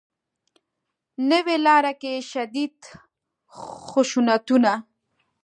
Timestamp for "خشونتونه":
3.89-4.73